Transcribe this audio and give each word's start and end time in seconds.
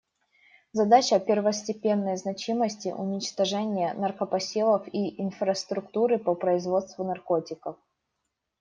Задача 0.73 1.19
первостепенной 1.19 2.17
значимости— 2.17 2.87
уничтожение 2.87 3.93
наркопосевов 3.93 4.87
и 4.87 5.21
инфраструктуры 5.21 6.17
по 6.17 6.33
производству 6.33 7.03
наркотиков. 7.03 7.77